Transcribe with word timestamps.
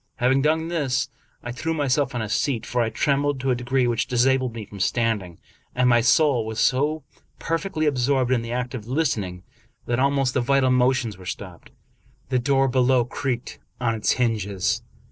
Having 0.15 0.41
done 0.41 0.67
this, 0.69 1.09
I 1.43 1.51
threw 1.51 1.75
myself 1.75 2.15
on 2.15 2.23
a 2.23 2.27
seat; 2.27 2.65
for 2.65 2.81
I 2.81 2.89
trembled 2.89 3.39
to 3.39 3.51
a 3.51 3.55
degree 3.55 3.85
which 3.85 4.07
disabled 4.07 4.55
me 4.55 4.65
from 4.65 4.79
stand 4.79 5.21
ing, 5.21 5.37
and 5.75 5.87
my 5.87 6.01
soul 6.01 6.43
was 6.43 6.59
so 6.59 7.03
perfectly 7.37 7.85
absorbed 7.85 8.31
in 8.31 8.41
the 8.41 8.51
act 8.51 8.73
of 8.73 8.87
listening, 8.87 9.43
that 9.85 9.99
almost 9.99 10.33
the 10.33 10.41
vital 10.41 10.71
motions 10.71 11.19
were 11.19 11.25
stopped. 11.27 11.69
The 12.29 12.39
door 12.39 12.67
below 12.67 13.05
creaked 13.05 13.59
on 13.79 13.93
its 13.93 14.13
hinges. 14.13 14.81